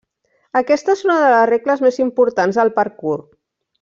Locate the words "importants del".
2.07-2.75